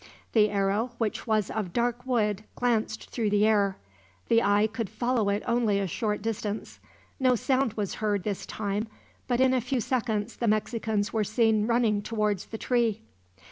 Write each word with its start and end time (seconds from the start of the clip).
The 0.33 0.49
arrow, 0.49 0.93
which 0.97 1.27
was 1.27 1.51
of 1.51 1.73
dark 1.73 2.07
wood, 2.07 2.43
glanced 2.55 3.11
through 3.11 3.29
the 3.29 3.45
air. 3.45 3.77
The 4.29 4.41
eye 4.41 4.65
could 4.65 4.89
follow 4.89 5.29
it 5.29 5.43
only 5.45 5.79
a 5.79 5.85
short 5.85 6.23
distance. 6.23 6.79
No 7.19 7.35
sound 7.35 7.73
was 7.73 7.93
heard 8.01 8.23
this 8.23 8.47
time, 8.47 8.87
but 9.27 9.39
in 9.39 9.53
a 9.53 9.61
few 9.61 9.79
seconds 9.79 10.37
the 10.37 10.47
Mexicans 10.47 11.13
were 11.13 11.23
seen 11.23 11.67
running 11.67 12.01
towards 12.01 12.47
the 12.47 12.57
tree. 12.57 13.03